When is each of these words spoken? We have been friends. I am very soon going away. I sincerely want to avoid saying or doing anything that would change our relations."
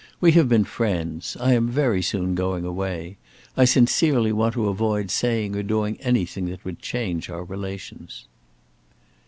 We 0.19 0.31
have 0.31 0.49
been 0.49 0.63
friends. 0.63 1.37
I 1.39 1.53
am 1.53 1.67
very 1.69 2.01
soon 2.01 2.33
going 2.33 2.65
away. 2.65 3.17
I 3.55 3.65
sincerely 3.65 4.31
want 4.31 4.55
to 4.55 4.67
avoid 4.67 5.11
saying 5.11 5.55
or 5.55 5.61
doing 5.61 6.01
anything 6.01 6.45
that 6.47 6.65
would 6.65 6.79
change 6.79 7.29
our 7.29 7.43
relations." 7.43 8.25